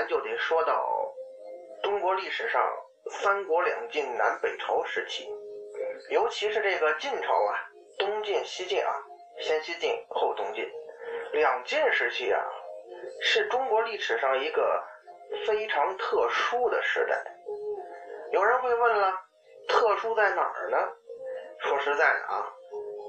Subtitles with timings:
[0.00, 1.14] 咱就得说到
[1.82, 2.58] 中国历史上
[3.10, 5.28] 三国两晋南北朝时期，
[6.08, 7.68] 尤其是这个晋朝啊，
[7.98, 8.90] 东晋、西晋啊，
[9.40, 10.66] 先西晋后东晋，
[11.32, 12.40] 两晋时期啊，
[13.20, 14.82] 是中国历史上一个
[15.46, 17.22] 非常特殊的时代。
[18.32, 19.12] 有人会问了，
[19.68, 20.78] 特殊在哪儿呢？
[21.58, 22.50] 说实在的啊，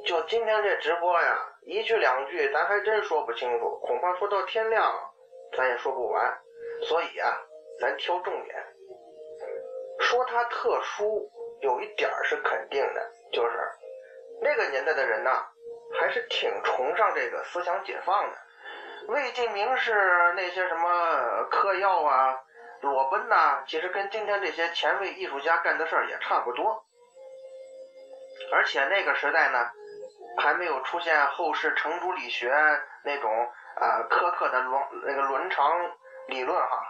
[0.06, 4.94] 就今天这直播呀，一句两句咱还真说不清楚，恐怕说到天亮。
[5.54, 6.40] 咱也说不完，
[6.82, 7.38] 所以啊，
[7.80, 8.56] 咱挑重点
[10.00, 11.30] 说它特殊。
[11.62, 13.52] 有一点是肯定的，就是
[14.42, 15.46] 那个年代的人呐，
[15.94, 18.38] 还是挺崇尚这个思想解放的。
[19.10, 19.94] 魏晋名士
[20.36, 22.42] 那些什么嗑药啊、
[22.82, 26.84] 裸奔呐，其实跟今天这些前卫艺术家干的事儿也差不多。
[28.52, 29.70] 而且那个时代呢，
[30.40, 32.52] 还没有出现后世程朱理学
[33.04, 33.32] 那种。
[33.74, 35.72] 啊，苛刻的伦那个伦常
[36.28, 36.84] 理论哈，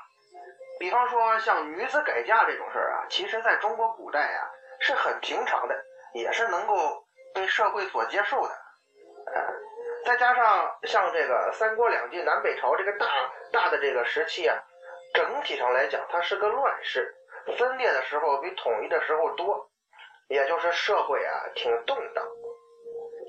[0.80, 5.76] 比方说像女子改嫁这种事儿啊，其实在中国古代呀是很平常的，
[6.14, 8.50] 也是能够被社会所接受的。
[9.34, 9.42] 呃，
[10.06, 13.08] 再加上像这个三国两晋南北朝这个大
[13.52, 14.58] 大的这个时期啊，
[15.14, 17.16] 整体上来讲它是个乱世，
[17.58, 19.70] 分裂的时候比统一的时候多，
[20.28, 22.24] 也就是社会啊挺动荡。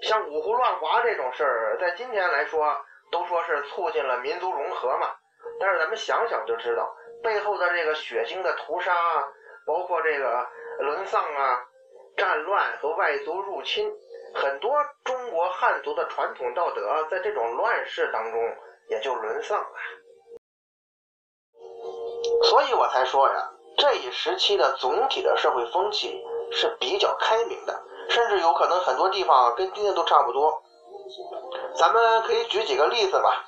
[0.03, 2.85] 像五胡乱华这种事儿，在今天来说。
[3.13, 5.15] 都说是促进了民族融合嘛，
[5.61, 9.25] 但是咱们想想就知道，背后的这个血腥的屠杀啊，
[9.67, 10.47] 包括这个
[10.81, 11.65] 沦丧啊、
[12.17, 13.93] 战乱和外族入侵，
[14.35, 14.73] 很多
[15.05, 18.41] 中国汉族的传统道德在这种乱世当中
[18.89, 19.69] 也就沦丧了。
[22.45, 30.63] 所以我才说呀，这一时期的总体的社会风气是比较开明的，甚至有可能很多地方跟今天都差不多。
[31.77, 33.45] 咱们可以举几个例子吧，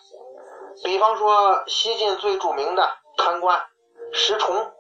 [0.83, 3.61] 比方说西晋最著名的贪官
[4.13, 4.73] 石崇，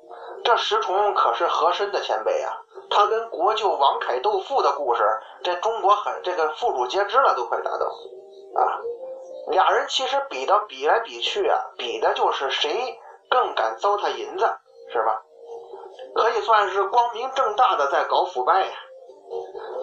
[0.43, 2.53] 这石崇可是和珅的前辈啊，
[2.91, 5.03] 他跟国舅王凯斗富的故事，
[5.43, 8.81] 这中国很这个妇孺皆知了，都快达到啊。
[9.49, 12.99] 俩人其实比的比来比去啊，比的就是谁
[13.31, 14.49] 更敢糟蹋银子，
[14.93, 15.23] 是吧？
[16.15, 18.73] 可以算是光明正大的在搞腐败呀。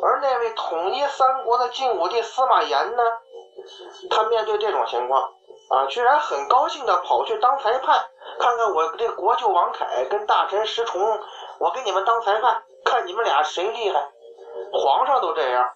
[0.02, 3.04] 而那位统一三国的晋武帝司马炎呢？
[4.10, 5.30] 他面对这种情况
[5.72, 8.06] 啊，居然很高兴的跑去当裁判，
[8.40, 11.02] 看看我这国舅王凯跟大臣石崇，
[11.60, 14.12] 我给你们当裁判，看你们俩谁厉害。
[14.74, 15.72] 皇上都这样，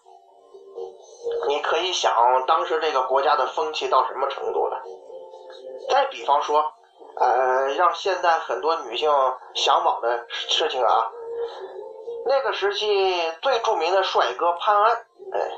[1.48, 2.14] 你可以想
[2.46, 4.82] 当时这个国家的风气到什么程度了。
[5.90, 6.74] 再比方说，
[7.18, 9.10] 呃，让现在很多女性
[9.54, 11.10] 向往的事情啊，
[12.26, 15.52] 那个时期最著名的帅哥潘安，哎，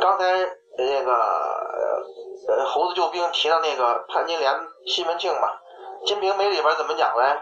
[0.00, 0.56] 刚才。
[0.76, 1.63] 那个
[2.48, 4.52] 呃，猴子救兵提到那个潘金莲、
[4.86, 5.48] 西门庆嘛，
[6.06, 7.40] 《金瓶梅》里边怎么讲嘞？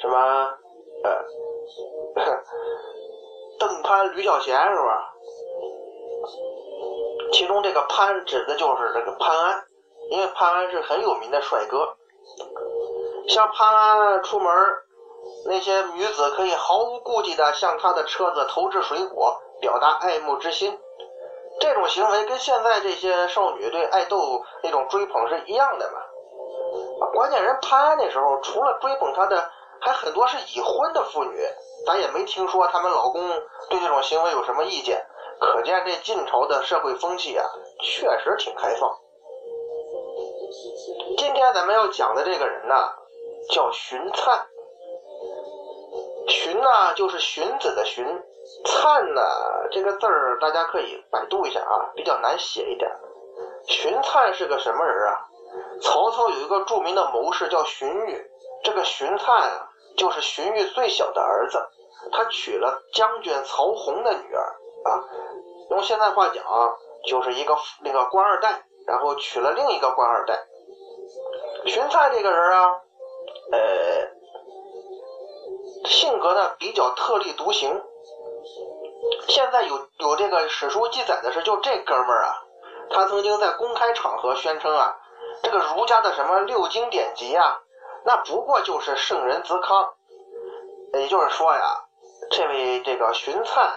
[0.00, 0.16] 什么
[1.04, 1.24] 呃，
[3.58, 5.12] 邓潘、吕小贤是吧？
[7.32, 9.64] 其中这个潘指的就是这个潘安，
[10.10, 11.96] 因为潘安是很有名的帅哥。
[13.28, 14.52] 像潘安出门，
[15.46, 20.78] 那些女子可以毫无顾忌的向他的车子投掷水果，表达爱慕之心。
[21.58, 25.98] 这种行为跟现在这些少女对爱豆那种追捧是一样的嘛？
[27.12, 29.50] 关键人潘安那时候除了追捧他的，
[29.80, 31.38] 还很多是已婚的妇女，
[31.86, 33.28] 咱也没听说他们老公
[33.70, 35.06] 对这种行为有什么意见。
[35.38, 37.44] 可见这晋朝的社会风气啊，
[37.80, 38.98] 确实挺开放。
[41.18, 42.74] 今天咱们要讲的这个人呢，
[43.50, 44.40] 叫荀粲。
[46.28, 48.04] 荀呢，就是荀子的荀。
[48.64, 49.22] 灿呢，
[49.70, 52.90] 这个字儿大家可以百度一下啊，比较难写一点。
[53.66, 55.28] 荀灿是个什么人啊？
[55.82, 58.24] 曹操有一个著名的谋士叫荀彧，
[58.62, 61.58] 这个荀灿啊，就是荀彧最小的儿子，
[62.12, 64.42] 他娶了将军曹洪的女儿
[64.84, 65.04] 啊。
[65.70, 66.44] 用现在话讲，
[67.06, 70.46] 就是一个那个官二代，然后娶了另一个官二代。
[71.66, 72.80] 荀灿这个人啊，
[73.50, 73.58] 呃，
[75.86, 77.82] 性格呢比较特立独行。
[79.28, 82.42] 现在有有这个史书记载的是，就这哥们儿啊，
[82.90, 84.96] 他曾经在公开场合宣称啊，
[85.42, 87.60] 这个儒家的什么六经典籍啊，
[88.04, 89.92] 那不过就是圣人自康。
[90.94, 91.84] 也就是说呀，
[92.30, 93.68] 这位这个荀粲，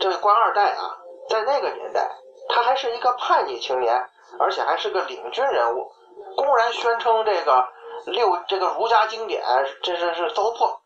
[0.00, 0.96] 这位官二代啊，
[1.28, 2.10] 在那个年代，
[2.48, 4.04] 他还是一个叛逆青年，
[4.38, 5.92] 而且还是个领军人物，
[6.36, 7.68] 公然宣称这个
[8.06, 9.42] 六这个儒家经典，
[9.82, 10.78] 这是是糟粕。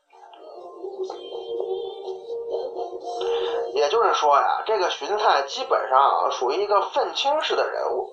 [3.74, 8.08] 也就是说呀，这个荀粲基本上属于一个愤青式的人物。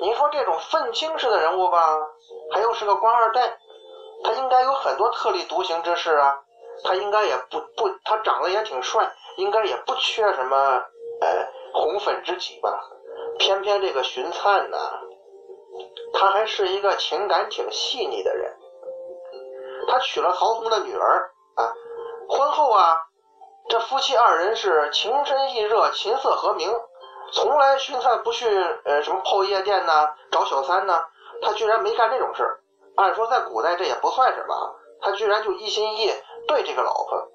[0.00, 1.96] 你说这种愤青式的人物吧，
[2.52, 3.58] 他又是个官二代，
[4.22, 6.38] 他应该有很多特立独行之事啊。
[6.84, 12.80] 他应该也不不，他长得也挺帅，应该也不缺什么呃红粉知己吧。
[13.40, 14.78] 偏偏这个荀粲呢，
[16.14, 18.56] 他还是一个情感挺细腻的人。
[19.88, 21.74] 他娶了曹洪的女儿啊，
[22.28, 23.07] 婚后啊。
[23.68, 26.72] 这夫妻二人是情深意热，琴瑟和鸣，
[27.34, 28.48] 从来荀粲不去
[28.84, 31.04] 呃什么泡夜店呐，找小三呐，
[31.42, 32.60] 他居然没干这种事。
[32.96, 36.12] 按说在古代这也不算什么，他居然就一心一意
[36.46, 37.28] 对这个老婆。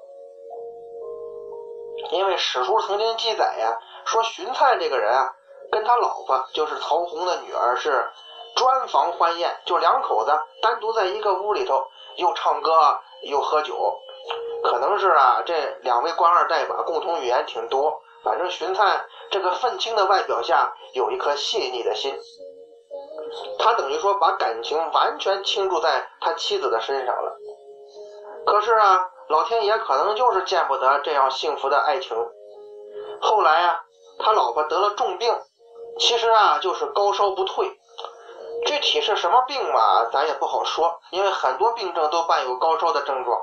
[2.09, 5.35] 因为史书曾经记载呀，说荀粲这个人啊，
[5.71, 8.09] 跟他老婆就是曹洪的女儿是
[8.55, 10.31] 专房欢宴，就两口子
[10.63, 11.85] 单独在一个屋里头，
[12.15, 13.99] 又唱歌又喝酒。
[14.63, 18.01] 可能是啊，这两位官二代吧，共同语言挺多。
[18.23, 22.17] 反正荀粲这个愤青的外表下有一颗细腻的心，
[23.59, 27.37] 他等于说把感情完全倾注在他妻子的身上了。
[28.45, 32.15] 可是啊，老天爷可能就是见不得这样幸福的爱情。
[33.21, 33.83] 后来啊，
[34.19, 35.37] 他老婆得了重病，
[35.99, 37.77] 其实啊就是高烧不退，
[38.65, 43.37] 具体是什么病嘛，咱也不好说，因为很多病症都伴有高烧的症状。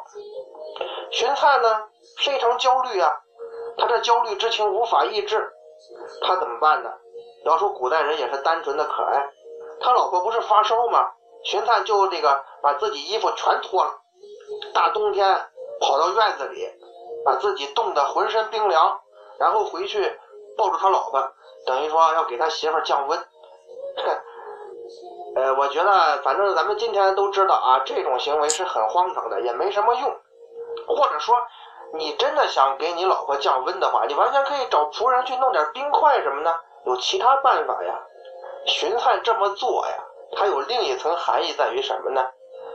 [1.11, 1.85] 荀粲呢
[2.25, 3.13] 非常焦虑啊，
[3.79, 5.53] 他这焦虑之情无法抑制，
[6.23, 6.91] 他怎么办呢？
[7.45, 9.29] 要说古代人也是单纯的可爱，
[9.81, 11.13] 他老婆不是发烧吗？
[11.45, 13.99] 荀粲就这个把自己衣服全脱了，
[14.75, 15.49] 大冬天
[15.81, 16.69] 跑到院子里，
[17.25, 19.01] 把自己冻得浑身冰凉，
[19.39, 20.19] 然后回去
[20.57, 21.33] 抱住他老婆，
[21.67, 23.19] 等于说要给他媳妇降温。
[25.37, 30.15] 呃，我觉得反正咱们今天都知道啊，这种行为是很荒唐的，也没什么用。
[30.95, 31.37] 或者说，
[31.95, 38.01] 你真的想给你老婆降温的话，你完全可以找仆人去弄点冰块什么的，有其他办法呀。
[38.67, 39.95] 荀粲这么做呀，
[40.37, 42.25] 他有另一层含义在于什么呢？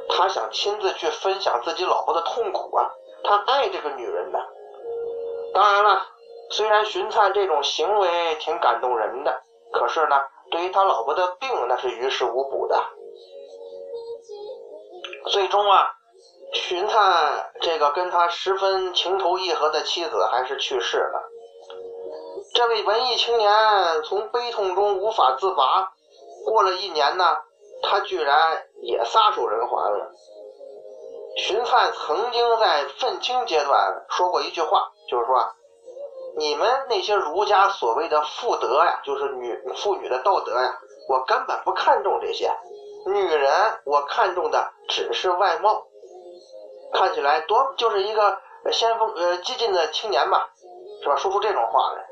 [0.10, 2.92] 他想亲自去分享自己老婆的痛苦啊，
[3.24, 4.40] 他爱这个女人的。
[5.54, 6.02] 当然了，
[6.52, 9.42] 虽然荀粲这种行为挺感动人的，
[9.72, 10.22] 可是呢，
[10.52, 12.84] 对于他老婆的病那是于事无补的。
[15.32, 15.92] 最终啊。
[16.56, 21.22] 荀粲这个跟他十分情投意合的妻子还是去世了。
[22.54, 23.52] 这位文艺青年
[24.06, 25.92] 从悲痛中无法自拔，
[26.46, 27.38] 过了一年呢，
[27.84, 30.12] 他居然也撒手人寰了。
[31.38, 35.36] 荀粲曾经在愤青阶段说过一句话，就是说
[36.40, 40.80] ：“你们那些儒家所谓的妇德呀，就是女妇女的道德呀，
[41.10, 42.50] 我根本不看重这些。
[43.08, 43.52] 女人，
[43.84, 45.86] 我看重的只是外貌。”
[46.94, 48.38] 看起来多就是一个
[48.72, 50.46] 先锋呃激进的青年嘛，
[51.04, 51.16] 是吧？
[51.18, 52.06] 说出这种话来。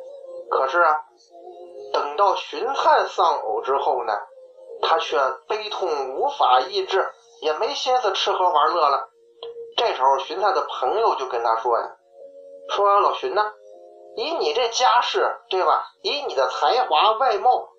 [0.49, 1.01] 可是啊，
[1.93, 4.13] 等到荀粲丧偶之后呢，
[4.81, 7.09] 他却悲痛无法抑制，
[7.41, 9.09] 也没心思吃喝玩乐了。
[9.77, 11.85] 这时候，荀粲的朋友就跟他说呀
[12.69, 13.51] ：“说老荀呐，
[14.15, 15.85] 以你这家世，对吧？
[16.03, 17.69] 以你的才华外貌，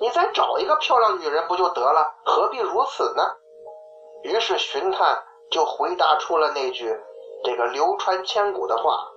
[0.00, 2.14] 你再找一个漂亮女人不就得了？
[2.24, 3.22] 何必如此呢？”
[4.24, 5.24] 于是荀探。
[5.50, 6.94] 就回答出了那句
[7.44, 9.08] 这个流传千古的话，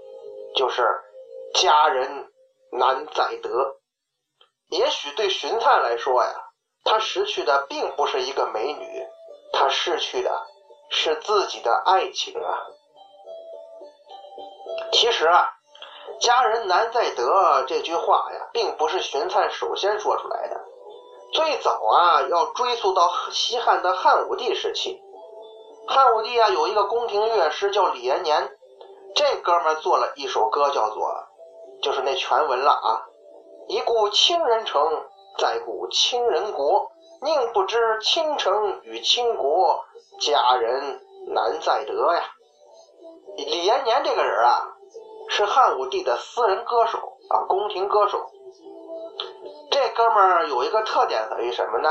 [0.55, 0.87] 就是
[1.55, 2.31] “佳人
[2.71, 3.77] 难再得”。
[4.69, 6.31] 也许对荀粲来说呀，
[6.85, 9.07] 他失去的并不是一个美女，
[9.51, 10.47] 他失去的
[10.89, 12.67] 是自己的爱情啊。
[14.93, 15.49] 其实啊
[16.21, 20.61] ，“佳人难再得”这句话呀，并不是荀粲首先说出来的，
[21.33, 25.01] 最早啊，要追溯到西汉的汉武帝时期。
[25.93, 28.49] 汉武帝啊，有一个宫廷乐师叫李延年，
[29.13, 31.27] 这哥们做了一首歌，叫做，
[31.81, 33.07] 就是那全文了啊。
[33.67, 34.81] 一顾倾人城，
[35.37, 36.89] 再顾倾人国，
[37.21, 39.83] 宁不知倾城与倾国，
[40.21, 42.23] 佳人难再得呀。
[43.35, 44.63] 李延年这个人啊，
[45.27, 48.31] 是汉武帝的私人歌手啊，宫廷歌手。
[49.69, 51.89] 这哥们儿有一个特点在于什么呢？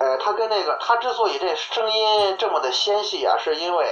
[0.00, 3.86] 呃，他跟那个，他之所以这声音这么的纤细啊，是因为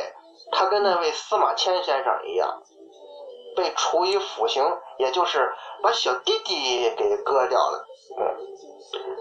[0.50, 2.62] 他跟那位司马迁先生一样，
[3.55, 4.65] 被处以腐刑，
[4.97, 7.85] 也就是把小弟弟给割掉了。
[8.19, 8.25] 嗯，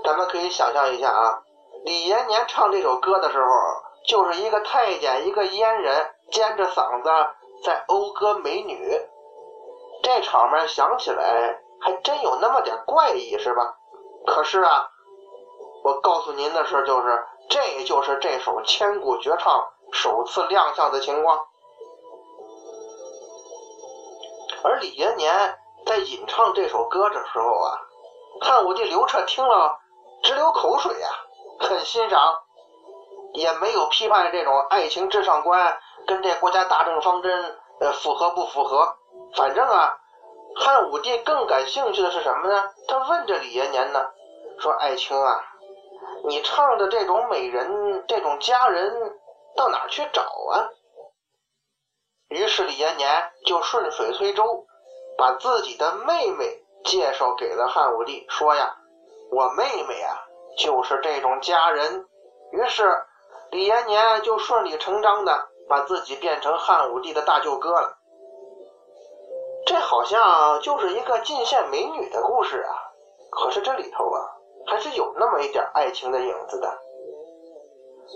[0.05, 1.43] 咱们可以想象一下啊，
[1.83, 3.49] 李延年唱这首歌的时候，
[4.07, 7.09] 就是一个太监，一个阉人，尖着嗓子
[7.65, 8.97] 在讴歌美女，
[10.03, 13.75] 这场面想起来还真有那么点怪异，是吧？
[14.25, 14.87] 可是啊。
[15.87, 21.47] 我告诉您的是，就是这就是这首千古绝唱首次亮相的情况。
[24.65, 27.79] 而李延年在吟唱这首歌的时候啊，
[28.41, 29.79] 汉武帝刘彻听了
[30.23, 31.07] 直流口水呀，
[31.61, 32.35] 很欣赏，
[33.31, 38.97] 也没有批判这种爱情至上观跟这国家大政方针呃符合不符合。
[39.37, 39.95] 反正啊，
[40.57, 42.71] 汉武帝更感兴趣的是什么呢？
[42.89, 44.05] 他问这李延年呢，
[44.59, 45.45] 说：“爱卿啊，
[46.27, 49.17] 你唱的这种美人，这种佳人，
[49.55, 50.69] 到哪去找啊？”
[52.29, 54.65] 于是李延年就顺水推舟，
[55.17, 58.75] 把自己的妹妹介绍给了汉武帝，说呀
[59.31, 60.25] ：“我妹妹啊，
[60.57, 62.05] 就是这种佳人。”
[62.51, 63.05] 于是
[63.51, 67.97] 李延年就顺理成章的把自己变成汉武帝的大舅哥了。
[69.65, 72.75] 这好像就是一个进献美女的故事啊，
[73.31, 74.36] 可是这里头啊，
[74.67, 76.77] 还是有那么一点爱情的影子的。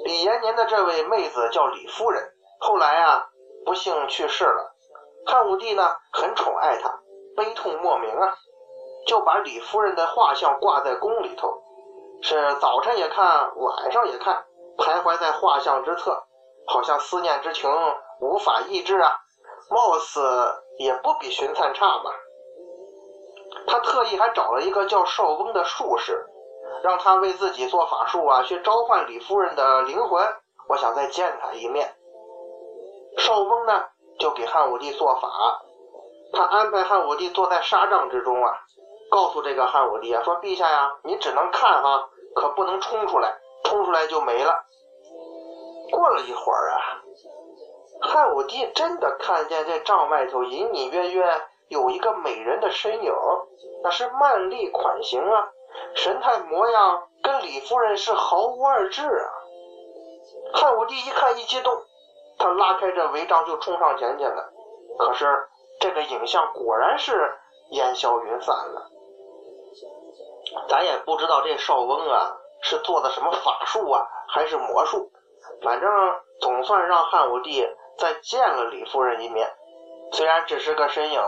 [0.05, 3.27] 李延年的这位妹子叫李夫人，后来啊。
[3.63, 4.73] 不幸去世了，
[5.23, 6.99] 汉武帝呢很宠爱她，
[7.35, 8.35] 悲痛莫名啊，
[9.05, 11.61] 就把李夫人的画像挂在宫里头，
[12.23, 14.43] 是早晨也看，晚上也看，
[14.79, 16.23] 徘徊在画像之侧，
[16.65, 17.69] 好像思念之情
[18.19, 19.15] 无法抑制啊，
[19.69, 20.19] 貌似
[20.79, 22.11] 也不比荀灿差吧。
[23.67, 26.25] 他特意还找了一个叫邵翁的术士，
[26.83, 30.27] 让他为自己做法术啊，去召唤李夫人的灵魂，
[30.67, 31.95] 我想再见他一面。
[33.17, 33.85] 邵翁呢，
[34.19, 35.29] 就给汉武帝做法，
[36.33, 38.53] 他安排汉武帝坐在纱帐之中啊，
[39.11, 44.63] 告诉这个汉武帝啊，说陛下呀，你只能看哈，可不能冲出来，冲出来就没了。
[45.91, 46.79] 过了一会儿啊，
[48.01, 53.13] 汉武帝真的看见这帐外头隐隐约约有一个美人的身影，
[53.83, 55.49] 那是曼丽款型啊，
[55.95, 59.29] 神态模样跟李夫人是毫无二致啊。
[60.53, 61.73] 汉武帝一看一激动。
[62.37, 64.51] 他拉开这帷帐就冲上前去了，
[64.97, 65.47] 可是
[65.79, 67.37] 这个影像果然是
[67.69, 68.89] 烟消云散了。
[70.67, 75.11] 咱也不知道这邵翁啊是做的什么法术啊，还是魔术，
[75.61, 75.87] 反正
[76.39, 77.63] 总算让汉武帝
[77.99, 79.47] 再见了李夫人一面，
[80.13, 81.21] 虽然只是个身影。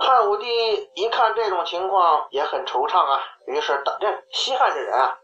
[0.00, 5.18] 汉武帝一看这种情况也很惆怅啊，于是等这西汉这人啊。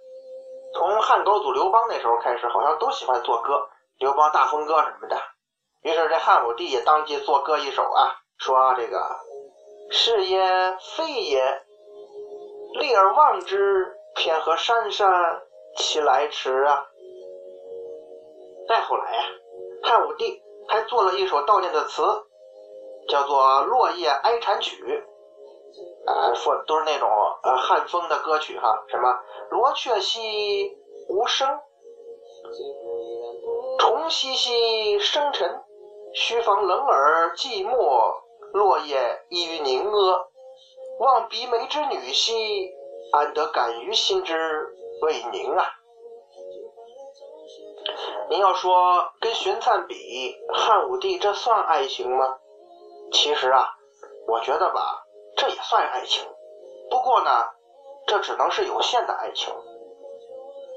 [0.74, 5.16] 从汉高祖刘邦那时候开始，好像都喜欢作歌，刘邦大风歌什么的。
[5.82, 9.00] 于是这汉武帝也当即作歌一首啊，说这个
[9.90, 11.62] 是也非也，
[12.74, 15.10] 立而望之，偏和山山
[15.76, 16.84] 其来迟啊。
[18.68, 19.22] 再后来呀，
[19.82, 22.02] 汉武帝还做了一首悼念的词，
[23.08, 24.76] 叫做《落叶哀蝉曲》。
[26.06, 27.08] 啊，说都是那种
[27.42, 29.14] 呃汉风的歌曲哈，什么
[29.50, 30.74] 罗雀兮
[31.08, 31.60] 无声，
[33.78, 35.62] 虫兮兮生尘，
[36.14, 38.14] 须防冷耳寂寞，
[38.54, 40.28] 落叶依于凝阿。
[41.00, 42.72] 望鼻眉之女兮，
[43.12, 44.34] 安得感于心之
[45.02, 45.64] 未宁啊？
[48.30, 52.38] 您要说跟荀灿比，汉武帝这算爱情吗？
[53.12, 53.68] 其实啊，
[54.26, 55.04] 我觉得吧。
[55.36, 56.26] 这也算爱情，
[56.90, 57.30] 不过呢，
[58.08, 59.54] 这只能是有限的爱情，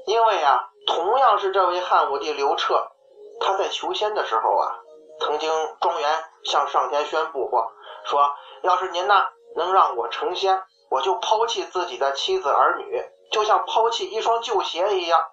[0.06, 2.92] 因为啊，同样是这位汉武帝刘彻，
[3.40, 4.78] 他在求仙的时候啊，
[5.18, 7.72] 曾经庄园向上天宣布过，
[8.04, 8.30] 说
[8.62, 9.14] 要是您呢
[9.56, 15.24] 能让我成仙，我就抛弃自己的妻子儿女，就像抛弃一双旧鞋一样。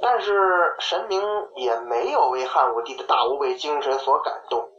[0.00, 1.20] 但是神明
[1.56, 4.70] 也没有为汉武帝的大无畏精神所感动，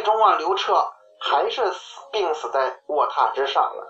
[0.00, 0.82] 最终啊，刘彻。
[1.22, 3.86] 还是死病死在卧榻之上了。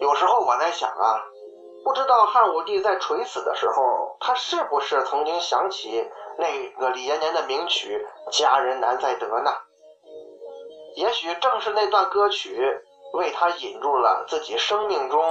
[0.00, 1.22] 有时候我在想啊，
[1.84, 6.04] 不知道汉武帝在垂死的时候，他是不是曾经想起
[6.36, 8.04] 那个李延年的名曲
[8.36, 9.52] 《佳人难再得》呢？
[10.96, 12.60] 也许正是那段歌曲
[13.12, 15.22] 为他引入了自己生命中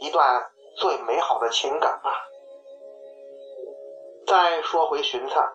[0.00, 2.12] 一段最美好的情感吧。
[4.28, 5.50] 再说回荀粲，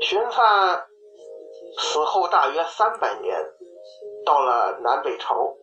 [0.00, 0.86] 荀粲。
[1.78, 3.36] 死后大约三百年，
[4.26, 5.56] 到了南北朝，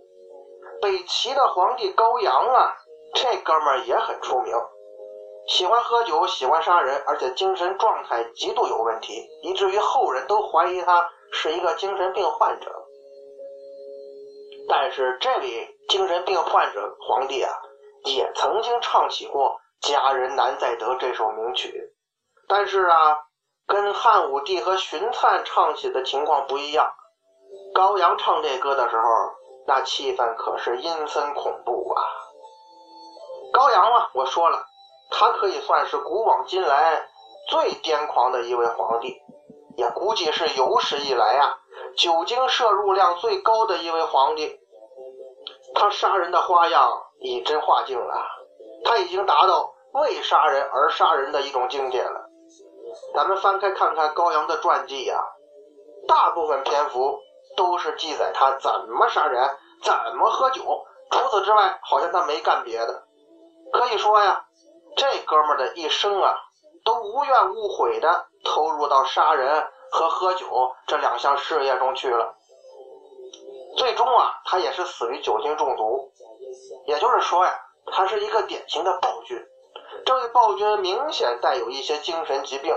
[0.82, 2.76] 北齐的皇帝高阳啊，
[3.14, 4.54] 这哥们儿也很出名，
[5.48, 12.72] 喜欢喝酒，喜欢杀人，而且精神状态极度有问题，以至于后人都怀疑他是一个精神病患者。
[14.68, 17.52] 但是这位精神病患者皇帝啊，
[18.06, 21.94] 也曾经唱起过《佳人难再得》这首名曲，
[22.48, 23.26] 但是啊。
[23.70, 26.92] 跟汉武帝和荀粲唱起的情况不一样，
[27.74, 29.04] 高阳唱这歌的时候，
[29.68, 32.02] 那气氛可是阴森恐怖啊。
[33.54, 34.66] 高阳啊，我说了，
[35.12, 37.08] 他可以算是古往今来
[37.50, 39.16] 最癫狂的一位皇帝。
[39.78, 41.58] 也估计是有史以来啊
[41.96, 44.60] 酒精摄入量最高的一位皇帝。
[45.76, 48.26] 他杀人的花样以真化境了，
[48.84, 52.29] 他已经达到为杀人而杀人的一种境界了。
[53.14, 55.20] 咱们翻开看看高阳的传记呀，
[56.08, 57.20] 大部分篇幅
[57.58, 59.50] 都是记载他怎么杀人、
[59.84, 60.64] 怎么喝酒，
[61.12, 63.04] 除此之外，好像他没干别的。
[63.74, 64.46] 可以说呀，
[64.96, 66.36] 这哥们的一生啊，
[66.84, 72.36] 都无怨无悔的投入到杀人和喝酒这两项事业中去了。
[73.78, 76.12] 最终啊，他也是死于酒精中毒。
[76.86, 77.54] 也就是说呀，
[77.92, 79.38] 他是一个典型的暴君。
[80.06, 82.76] 这位暴君明显带有一些精神疾病，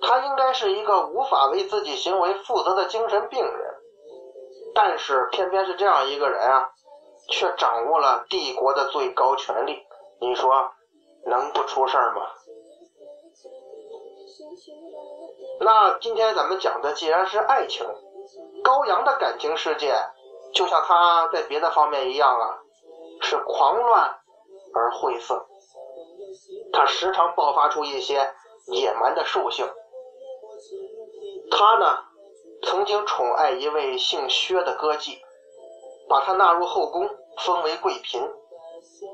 [0.00, 3.74] 他应该是一个无法为自己行为负责的精神病人。
[4.74, 6.70] 但是偏偏是这样一个人啊，
[7.30, 9.82] 却掌握了帝国的最高权力。
[10.20, 10.70] 你说
[11.26, 12.22] 能不出事儿吗？
[15.60, 17.84] 那今天咱们讲的既然是爱情，
[18.62, 19.94] 高阳的感情世界。
[20.54, 22.58] 就像他在别的方面一样啊，
[23.20, 24.18] 是狂乱
[24.74, 25.46] 而晦涩。
[26.72, 28.32] 他时常爆发出一些
[28.68, 29.68] 野蛮的兽性。
[31.50, 31.98] 他呢，
[32.62, 35.18] 曾经宠爱一位姓薛的歌妓，
[36.08, 38.20] 把她纳入后宫，封为贵嫔。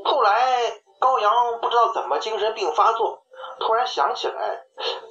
[0.04, 3.22] 后来高阳不知道怎么精神病发作，
[3.60, 4.64] 突然想起来，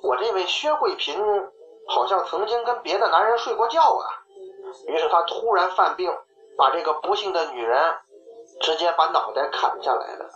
[0.04, 1.18] 我这位薛贵嫔
[1.88, 4.06] 好像曾经跟别的男人睡过觉啊。
[4.88, 6.12] 于是他突然犯病，
[6.58, 7.96] 把这个不幸的女人
[8.62, 10.30] 直接把脑袋砍下来了，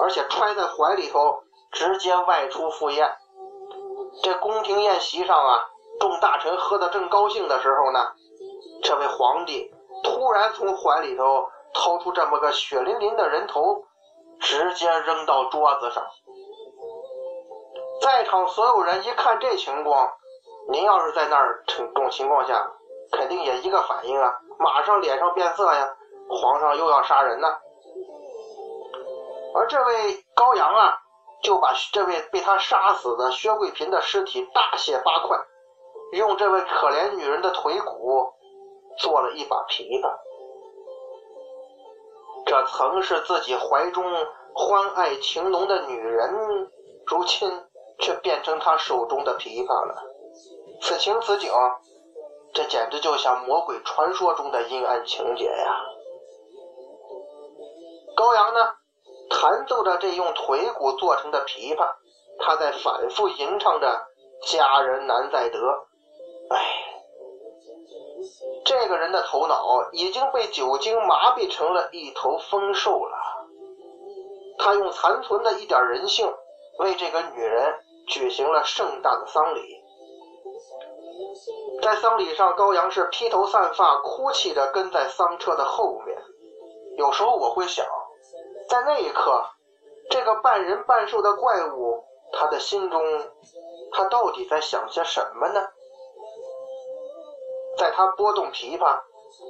[0.00, 3.16] 而且揣在怀里头，直接外出赴宴。
[4.22, 5.66] 这宫廷宴席上啊，
[6.00, 8.12] 众大臣喝得正高兴的时候呢，
[8.82, 9.70] 这位皇帝
[10.02, 13.84] 突然从怀里头掏出这么个血淋淋的人头，
[14.40, 16.04] 直接扔到桌子上。
[18.00, 20.10] 在场所有人一看这情况，
[20.70, 22.70] 您要是在那儿这种情况下。
[23.10, 25.96] 肯定也一个反应啊，马上脸上变色呀，
[26.28, 27.48] 皇上又要杀人呢。
[29.54, 30.94] 而这位高阳啊，
[31.42, 35.38] 就把这位被他杀死的薛贵嫔的尸体大卸八块，
[36.12, 38.32] 用这位可怜女人的腿骨
[38.98, 40.10] 做了一把琵琶。
[42.46, 44.04] 这曾是自己怀中
[44.54, 46.70] 欢爱情浓的女人，
[47.06, 47.50] 如今
[47.98, 50.02] 却变成他手中的琵琶了。
[50.80, 51.50] 此情此景。
[52.54, 55.84] 这简直就像魔鬼传说中的阴暗情节呀！
[58.16, 58.72] 高阳呢，
[59.28, 61.86] 弹奏着这用腿骨做成的琵琶，
[62.38, 64.06] 他在反复吟唱着
[64.50, 65.58] “佳人难再得”。
[66.50, 66.56] 哎，
[68.64, 73.16] 这个人的头脑已经被酒精麻痹成了一头疯兽了。
[74.58, 76.34] 他用残存的一点人性，
[76.78, 77.74] 为这个女人
[78.08, 79.84] 举行了盛大的丧礼。
[81.80, 86.18] 在丧礼上，高阳是披头散发、哭泣着跟在丧车的后面。
[86.96, 87.86] 有时候我会想，
[88.68, 89.44] 在那一刻，
[90.10, 93.00] 这个半人半兽的怪物，他的心中，
[93.92, 95.68] 他到底在想些什么呢？
[97.78, 99.00] 在他拨动琵琶，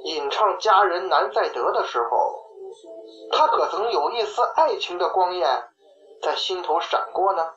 [0.05, 2.45] 吟唱“佳人难再得”的时候，
[3.31, 5.63] 他可曾有一丝爱情的光焰
[6.21, 7.53] 在心头闪过呢？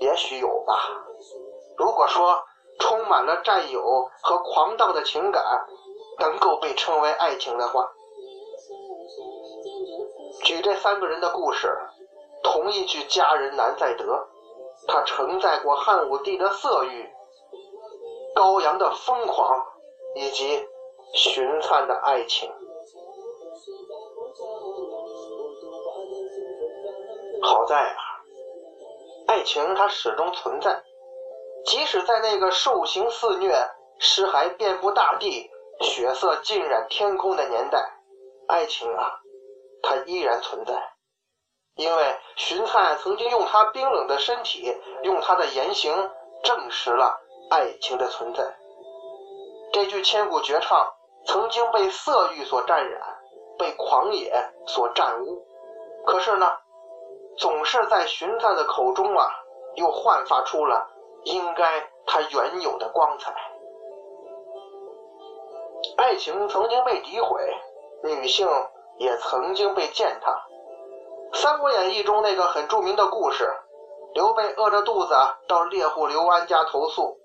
[0.00, 0.74] 也许有吧。
[1.76, 2.42] 如果说
[2.80, 5.44] 充满了占有和狂荡的情感
[6.18, 7.92] 能够被称为爱情的话，
[10.44, 11.76] 举这三个人的故事，
[12.42, 14.28] 同一句“佳人难再得”，
[14.86, 17.12] 它承载过汉武帝的色欲、
[18.38, 19.66] 高阳的疯狂
[20.14, 20.64] 以及
[21.12, 22.48] 寻灿的爱情。
[27.42, 27.98] 好在啊，
[29.26, 30.84] 爱情它始终存在。
[31.64, 33.52] 即使在那个兽行肆虐、
[33.98, 37.90] 尸骸遍布大地、血色浸染天空的年代，
[38.46, 39.18] 爱情啊，
[39.82, 40.74] 它依然存在。
[41.74, 45.92] 因为荀灿曾经用他冰冷的身体、用他的言行，
[46.44, 47.20] 证实了
[47.50, 48.56] 爱情的存在。
[49.72, 50.92] 这句千古绝唱
[51.26, 53.00] 曾经被色欲所沾染，
[53.58, 54.32] 被狂野
[54.66, 55.46] 所占污，
[56.06, 56.50] 可是呢，
[57.36, 59.28] 总是在荀灿的口中啊，
[59.76, 60.90] 又焕发出了。
[61.24, 63.34] 应该它原有的光彩。
[65.96, 67.54] 爱情曾经被诋毁，
[68.04, 68.48] 女性
[68.98, 70.30] 也曾经被践踏。
[71.36, 73.52] 《三国演义》中那个很著名的故事，
[74.14, 75.14] 刘备饿着肚子
[75.48, 77.18] 到猎户刘安家投宿，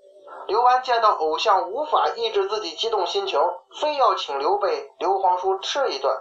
[0.46, 3.40] 刘安见到偶像无法抑制自己激动心情，
[3.80, 6.14] 非要请刘备、刘皇叔吃一顿，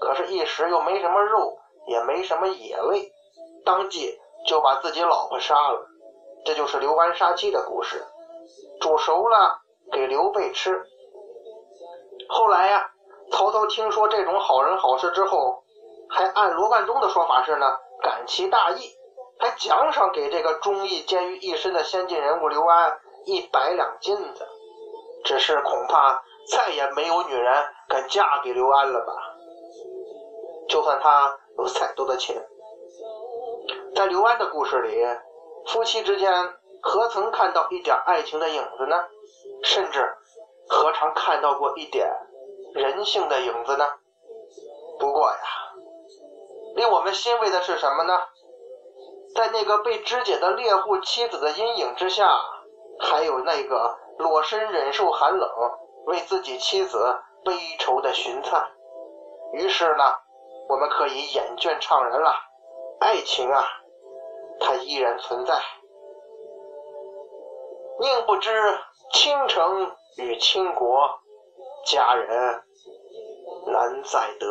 [0.00, 3.12] 可是，一时又没什么肉，也没什么野味，
[3.64, 5.86] 当即就把自己老婆杀了。
[6.44, 8.04] 这就是刘安杀妻的故事。
[8.80, 9.60] 煮熟了
[9.92, 10.84] 给刘备吃。
[12.28, 12.90] 后来呀，
[13.32, 15.64] 曹操听说这种好人好事之后，
[16.10, 17.66] 还按罗贯中的说法是呢，
[18.02, 18.90] 感其大义，
[19.38, 24.46] 还奖赏给这个忠义兼于一身的先进人物刘安一百两金子。
[25.24, 29.12] 只是恐怕再也没有女人敢嫁给刘安了吧？
[30.68, 32.46] 就算他有再多的钱，
[33.94, 35.02] 在刘安的故事里，
[35.66, 36.30] 夫妻之间
[36.82, 38.96] 何曾看到一点爱情的影子呢？
[39.62, 40.14] 甚至
[40.68, 42.06] 何尝看到过一点
[42.74, 43.86] 人性的影子呢？
[44.98, 45.38] 不过呀，
[46.76, 48.20] 令我们欣慰的是什么呢？
[49.34, 52.30] 在那个被肢解的猎户妻子的阴影之下，
[52.98, 53.98] 还有那个。
[54.16, 55.50] 裸身忍受寒冷，
[56.06, 58.64] 为自己妻子悲愁的荀灿。
[59.54, 60.04] 于是呢，
[60.68, 62.32] 我们可以眼倦怅然了。
[63.00, 63.64] 爱情啊，
[64.60, 65.58] 它依然存在。
[67.98, 68.52] 宁不知
[69.12, 71.10] 倾城与倾国，
[71.86, 72.62] 佳人
[73.66, 74.46] 难再得。